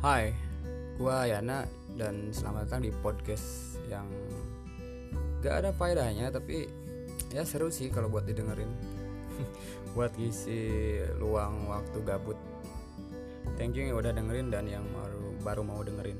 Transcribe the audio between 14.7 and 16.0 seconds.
yang baru baru mau